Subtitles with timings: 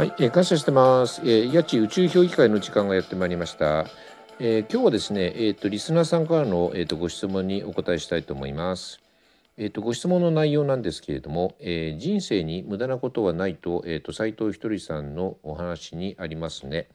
[0.00, 1.20] はい、えー、感謝してます。
[1.26, 3.84] えー、八宇宙評議会の時間がやってまいりました。
[4.38, 8.98] えー、今日はですね、えっ、ー、とリスナーさんからのえっ、ー、とご質問にお答えしたいと思います。
[9.58, 16.88] えっ、とご質問の内容なんですけれども、え人生に無駄なことはないとえっ、と斉藤ひとりさんのお話にありますね。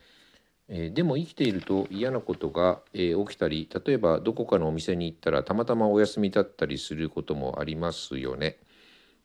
[0.68, 8.58] えでも生きていると嫌なことが、え起きたり、例えばどこかのお店に行ったらたまたまお休みだったりすることもありますよね。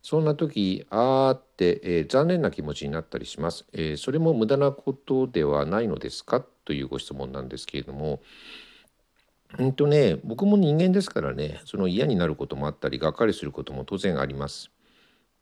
[0.03, 6.41] そんな時あーって、えー、残念な気持ちになったりします、えー、それも無駄なことではないのですか？
[6.65, 8.21] というご質問なんですけれども。
[9.59, 14.71] うんとね僕も人間ですからねその嫌になることもあったりがっかりすることも当然あります。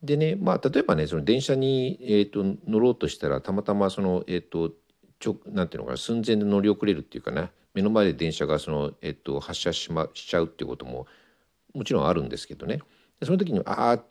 [0.02, 4.72] でねまあ例えばねその電車に、えーと、乗ろうとしたらたまたまそのえっ、ー、と
[5.20, 11.06] ちょなんていうのかな寸前で乗り遅れるっていうかね目の前で電車がその、えーと、発車し,、ま、しちゃうっていうことも
[11.74, 12.80] もちろんあるんですけどね。
[13.22, 14.04] その時にああ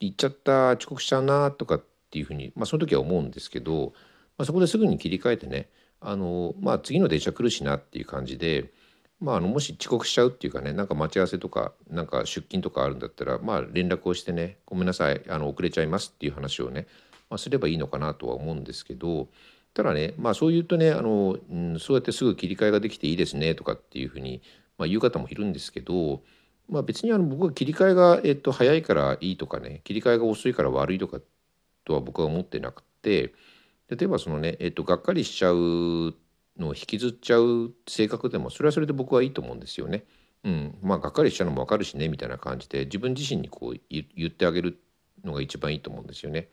[0.00, 3.92] 行っちゃった遅刻しちゃうなとかっていうふうに、まあ、その時は思うんですけど、
[4.38, 5.68] まあ、そこですぐに切り替えてね
[6.00, 8.72] あの、まあ、次の電車来るしなっていう感じで、
[9.20, 16.86] まあ、あのもし遅刻しちゃうっていうかねなんか待ち合わせとかなんか出勤とかあるんだったら、まあ、連絡をしてねごめんなさいあの遅れちゃいますっていう話をね、
[17.28, 19.28] まあ、すればいいのかなとは思うんですけど
[19.74, 24.42] ただね、まあ、そう言うとねあの、うん、そうやってすぐ切り替えができていいですねとかっていうふうに、
[24.78, 26.22] まあ、言う方もいるんですけど
[26.70, 31.18] まあ、別にあの僕は切り替えが、えっと、早いからいいとかね切り替えが遅いから悪いとか
[31.84, 33.34] とは僕は思ってなくて
[33.88, 36.14] 例えばそのね、えっと、がっかりしちゃう
[36.56, 40.04] のを引きずっちゃう性格でもそれはそれで僕はいいと思うんですよね。
[40.44, 44.78] うん、まあがっかりしちゃうのも分かるしねみたいな感じで自分自身にこう言ってあげる
[45.24, 46.48] のが一番いいと思うんですよね。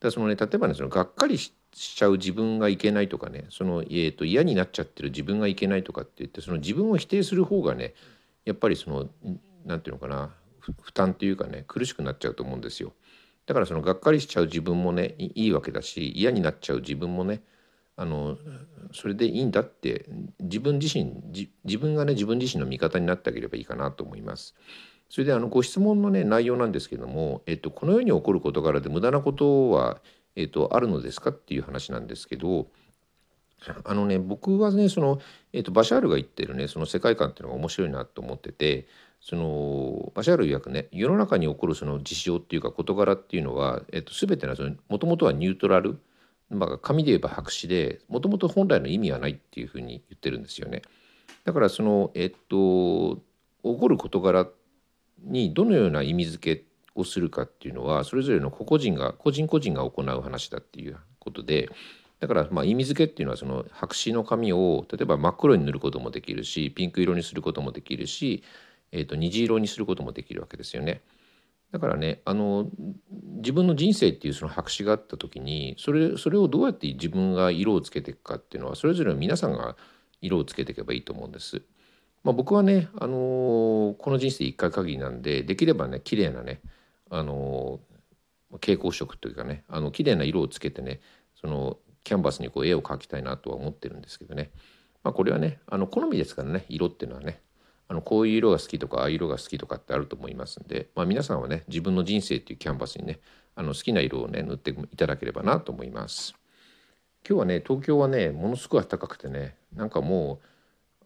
[0.00, 7.94] だそのね例えばねそのがっかりしちゃう自分がいけないとかねその、えーと嫌になっちゃってる自分がいけないとかって言ってその自分を否定する方がね
[8.46, 9.10] やっぱりその
[9.66, 10.34] 何て言うのかな
[10.80, 12.94] 負担というかね苦しくなっちゃうと思うんですよ。
[13.44, 17.42] だからそのがっかりしちゃう自分もねいいわけだし嫌になっちゃう自分もね
[17.96, 18.36] あの
[18.92, 20.06] それでいいんだって
[20.40, 21.12] 自分自身
[21.64, 24.54] 自分がね自分自身の味方になってあげればいいかなと思います。
[25.08, 30.00] それであのご質問のね内容なんですけども、えっと、この世に起こる事柄で無駄なことは、
[30.34, 32.66] えっと、あるのですかっていう話なんですけど
[33.84, 35.20] あのね僕はねその、
[35.52, 38.86] えーと、バシャールが言ってるねその世界観っていうのが面白いなと思ってて
[39.20, 44.54] そのバシャール曰くね世の中に起こるその事象っていうか事柄っていうのは、えーと、全ての
[44.88, 45.98] もともとはニュートラル、
[46.50, 50.82] まあ、紙で言えば白紙でもともと本来の意味はないっていうふうに言ってるんですよね。
[51.44, 54.46] だからそのえっ、と起こる事柄
[55.24, 56.64] にどのような意味付け
[56.94, 61.68] をするかっていうのはそれぞれの個々人が個人個人が行う話だっていうことで
[62.20, 68.42] だからまあ意味付けっていうのはその白紙の紙を例えば真っ黒に塗ることもできるしピンク色にすることもできるし、
[68.92, 71.02] えー、と虹色にすることもできるわけですよね。
[71.72, 72.70] だからねあの
[73.36, 79.76] 自分の人生っていうその白紙があった時にそれそれをどうやって自分が色をつけていくかっていうのはそれぞれの皆さんが
[80.20, 81.62] 色をつけていけばいいと思うんです。
[82.24, 86.60] まあ、僕はね、あのこの人生一回限りなんでできればね綺麗なね、
[87.08, 87.78] あの
[88.50, 91.00] 蛍光色というかねあの綺麗な色をつけてね
[91.40, 94.50] そのャンバスにこう絵を描きたいなとは思ってるんですけどね、
[95.04, 97.40] まあ、これはねあの好みですからね色っていうのはね
[97.88, 103.20] あのこういう色が好きとかああいう色が好きとかってあると思いますんで、まあ、皆さんはね自分の人生っていうキャンバスにね
[103.54, 106.34] あの好きな色をね塗っていただければなと思います。
[107.28, 110.40] 今日はね東京はねものすごい暖かくてねなんかも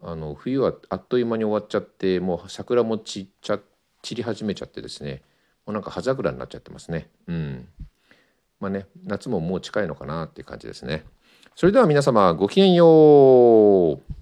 [0.01, 3.59] うあの冬はあっという間に終わっちゃってもう桜も散っちゃ
[4.01, 5.21] 散り始めちゃってですね
[5.65, 7.09] もうなんか葉桜になっちゃってますね。
[7.27, 7.67] うん
[8.61, 11.03] まあね、夏ももう近いのかなっていう感じですね。
[11.55, 14.20] それでは皆様ごきげんよう。